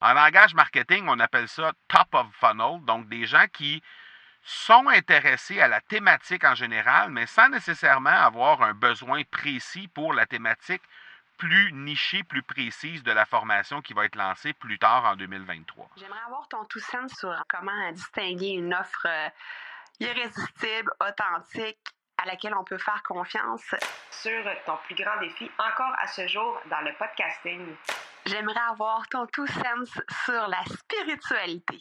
[0.00, 3.82] En langage marketing, on appelle ça top of funnel, donc des gens qui
[4.42, 10.14] sont intéressés à la thématique en général, mais sans nécessairement avoir un besoin précis pour
[10.14, 10.82] la thématique
[11.36, 15.88] plus nichée, plus précise de la formation qui va être lancée plus tard en 2023.
[15.96, 19.28] J'aimerais avoir ton tout sens sur comment distinguer une offre euh,
[20.00, 21.78] irrésistible, authentique,
[22.18, 23.74] à laquelle on peut faire confiance.
[24.10, 27.74] Sur ton plus grand défi encore à ce jour dans le podcasting.
[28.30, 29.88] J'aimerais avoir ton tout sens
[30.24, 31.78] sur la spiritualité.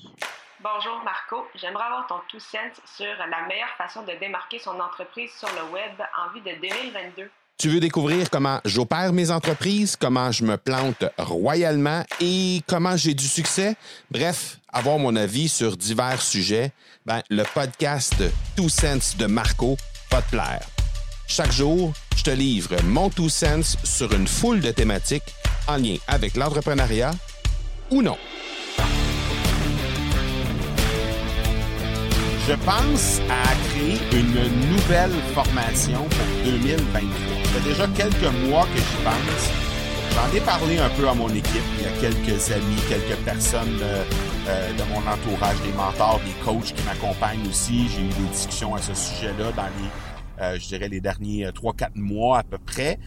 [0.62, 5.30] Bonjour Marco, j'aimerais avoir ton tout sens sur la meilleure façon de démarquer son entreprise
[5.38, 7.30] sur le web en vue de 2022.
[7.60, 13.14] Tu veux découvrir comment j'opère mes entreprises, comment je me plante royalement et comment j'ai
[13.14, 13.76] du succès?
[14.10, 16.72] Bref, avoir mon avis sur divers sujets,
[17.06, 18.16] ben, le podcast
[18.56, 19.78] Two Sense de Marco
[20.10, 20.66] va te plaire.
[21.28, 25.36] Chaque jour, je te livre mon Two Sense sur une foule de thématiques
[25.70, 27.12] en lien avec l'entrepreneuriat
[27.92, 28.18] ou non.
[32.48, 37.08] Je pense à créer une nouvelle formation pour 2023.
[37.44, 39.70] Ça fait déjà quelques mois que j'y pense.
[40.16, 41.62] J'en ai parlé un peu à mon équipe.
[41.78, 44.04] Il y a quelques amis, quelques personnes euh,
[44.48, 47.88] euh, de mon entourage, des mentors, des coachs qui m'accompagnent aussi.
[47.90, 49.90] J'ai eu des discussions à ce sujet-là dans les,
[50.40, 52.98] je dirais, les derniers 3-4 mois à peu près.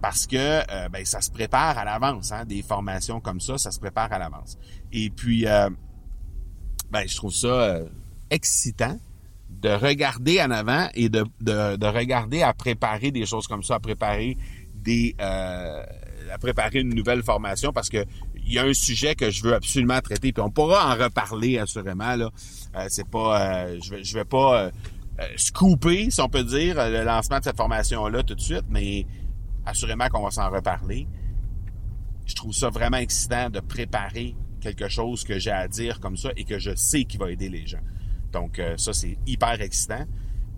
[0.00, 3.78] parce que ben, ça se prépare à l'avance, hein, des formations comme ça, ça se
[3.78, 4.58] prépare à l'avance.
[4.92, 7.80] Et puis, ben, je trouve ça
[8.30, 8.98] excitant
[9.60, 13.80] de regarder en avant et de, de, regarder à préparer des choses comme ça, à
[13.80, 14.36] préparer
[14.74, 15.82] des euh,
[16.32, 18.04] à préparer une nouvelle formation parce que
[18.44, 21.58] il y a un sujet que je veux absolument traiter puis on pourra en reparler
[21.58, 22.30] assurément là
[22.76, 24.70] euh, c'est pas euh, je vais je vais pas
[25.36, 29.06] scooper si on peut dire le lancement de cette formation là tout de suite mais
[29.64, 31.06] assurément qu'on va s'en reparler
[32.26, 36.30] je trouve ça vraiment excitant de préparer quelque chose que j'ai à dire comme ça
[36.36, 37.82] et que je sais qui va aider les gens
[38.36, 40.04] donc, euh, ça, c'est hyper excitant.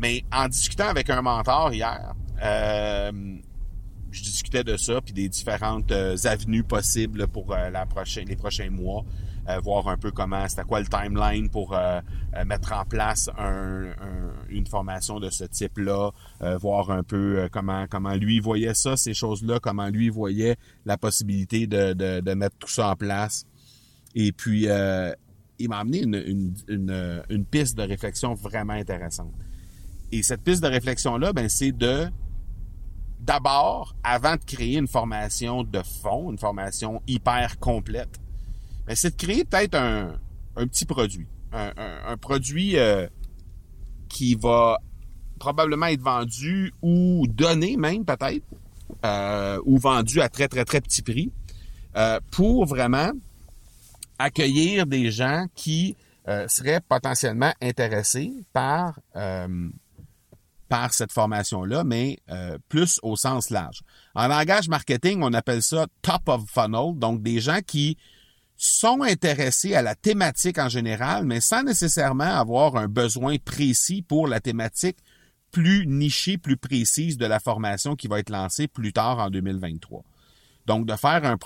[0.00, 3.36] Mais en discutant avec un mentor hier, euh,
[4.10, 8.70] je discutais de ça, puis des différentes euh, avenues possibles pour la prochaine, les prochains
[8.70, 9.04] mois.
[9.62, 11.74] voir un peu comment, c'était quoi le timeline pour
[12.44, 13.30] mettre en place
[14.50, 16.10] une formation de ce type-là,
[16.60, 21.66] voir un peu comment comment lui voyait ça, ces choses-là, comment lui voyait la possibilité
[21.66, 23.46] de, mettre tout ça en place.
[24.14, 24.68] Et puis,
[25.58, 29.32] il m'a amené une, une, une, piste de réflexion vraiment intéressante.
[30.12, 32.06] Et cette piste de réflexion-là, ben, c'est de
[33.28, 38.18] d'abord, avant de créer une formation de fond, une formation hyper complète,
[38.86, 40.18] ben, c'est de créer peut-être un,
[40.56, 41.26] petit produit.
[41.52, 43.06] Un, produit euh,
[44.08, 44.78] qui va
[45.38, 48.44] probablement être vendu ou donné même peut-être,
[49.04, 51.30] euh, ou vendu à très, très, très petit prix,
[51.96, 53.10] euh, pour vraiment
[54.18, 55.96] accueillir des gens qui
[56.46, 59.00] seraient potentiellement intéressés par
[60.68, 63.80] par cette formation-là, mais euh, plus au sens large.
[64.14, 67.96] En langage marketing, on appelle ça top of funnel, donc des gens qui
[68.56, 74.26] sont intéressés à la thématique en général, mais sans nécessairement avoir un besoin précis pour
[74.26, 74.98] la thématique
[75.52, 80.02] plus nichée, plus précise de la formation qui va être lancée plus tard en 2023.
[80.68, 81.38] Donc, de faire un,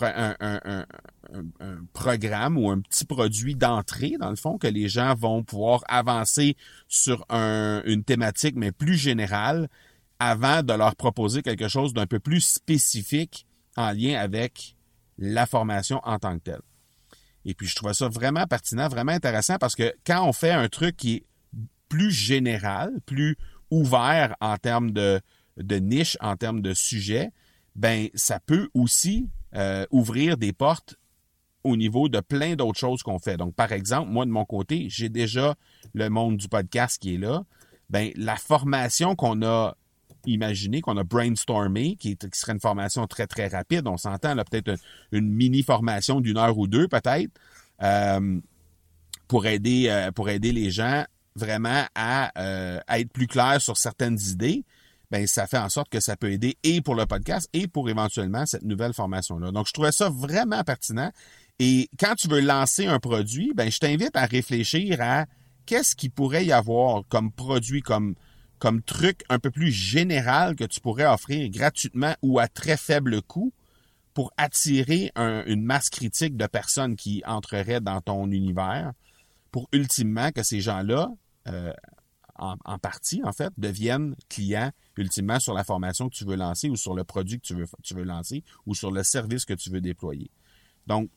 [1.92, 6.56] programme ou un petit produit d'entrée, dans le fond, que les gens vont pouvoir avancer
[6.88, 9.68] sur une thématique, mais plus générale,
[10.18, 13.46] avant de leur proposer quelque chose d'un peu plus spécifique
[13.76, 14.74] en lien avec
[15.18, 16.62] la formation en tant que telle.
[17.44, 20.68] Et puis, je trouvais ça vraiment pertinent, vraiment intéressant parce que quand on fait un
[20.68, 21.24] truc qui est
[21.88, 23.36] plus général, plus
[23.70, 25.20] ouvert en termes de,
[25.58, 27.30] de niche, en termes de sujet,
[27.76, 30.96] ben ça peut aussi euh, ouvrir des portes
[31.64, 33.36] au niveau de plein d'autres choses qu'on fait.
[33.36, 35.54] Donc, par exemple, moi, de mon côté, j'ai déjà
[35.94, 37.44] le monde du podcast qui est là.
[37.88, 39.76] Ben, la formation qu'on a
[40.26, 44.44] imaginée, qu'on a brainstormé, qui, qui, serait une formation très, très rapide, on s'entend, là,
[44.44, 44.74] peut-être
[45.12, 47.30] une, mini-formation d'une heure ou deux, peut-être,
[47.82, 48.40] euh,
[49.28, 51.04] pour aider, euh, pour aider les gens
[51.36, 52.30] vraiment à,
[52.86, 54.64] à être plus clairs sur certaines idées
[55.12, 57.90] ben ça fait en sorte que ça peut aider et pour le podcast et pour
[57.90, 59.52] éventuellement cette nouvelle formation-là.
[59.52, 61.12] Donc, je trouvais ça vraiment pertinent.
[61.58, 65.26] Et quand tu veux lancer un produit, ben je t'invite à réfléchir à
[65.66, 68.14] qu'est-ce qu'il pourrait y avoir comme produit, comme,
[68.58, 73.20] comme truc un peu plus général que tu pourrais offrir gratuitement ou à très faible
[73.20, 73.52] coût
[74.14, 78.92] pour attirer une masse critique de personnes qui entreraient dans ton univers
[79.50, 81.10] pour ultimement que ces gens-là,
[81.48, 81.72] euh,
[82.38, 86.76] en, partie, en fait, deviennent clients ultimement sur la formation que tu veux lancer ou
[86.76, 87.54] sur le produit que tu
[87.94, 90.30] veux, lancer ou sur le service que tu veux déployer.
[90.86, 91.10] Donc,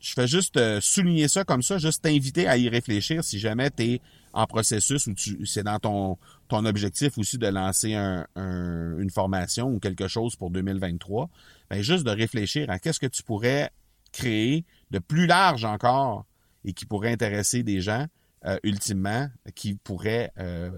[0.00, 3.70] je fais juste euh, souligner ça comme ça, juste t'inviter à y réfléchir si jamais
[3.70, 4.00] tu es
[4.32, 5.14] en processus ou
[5.44, 6.18] c'est dans ton,
[6.50, 11.30] objectif aussi de lancer un, une formation ou quelque chose pour 2023.
[11.70, 13.70] Ben juste de réfléchir à qu'est-ce que tu pourrais
[14.12, 16.26] créer de plus large encore
[16.64, 18.06] et qui pourrait intéresser des gens
[18.44, 20.70] euh, ultimement, qui pourraient euh,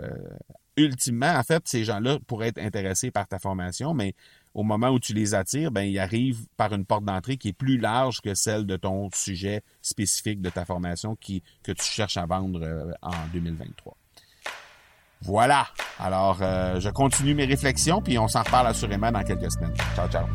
[0.76, 4.15] ultimement, en fait, ces gens-là pourraient être intéressés par ta formation, mais
[4.55, 7.53] au moment où tu les attires, ben, ils arrivent par une porte d'entrée qui est
[7.53, 12.17] plus large que celle de ton sujet spécifique de ta formation qui, que tu cherches
[12.17, 13.97] à vendre euh, en 2023.
[15.23, 15.67] Voilà.
[15.99, 19.75] Alors, euh, je continue mes réflexions, puis on s'en reparle assurément dans quelques semaines.
[19.97, 20.27] Ciao, ciao.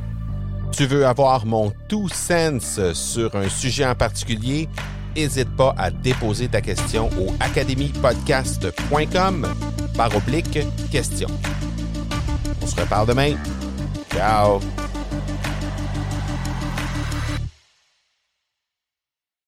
[0.71, 4.68] Tu veux avoir mon tout sens sur un sujet en particulier?
[5.15, 9.69] N'hésite pas à déposer ta question au academypodcast.com
[9.99, 10.59] par oblique
[10.89, 11.27] question.
[12.61, 13.35] On se reparle demain.
[14.15, 14.61] Ciao.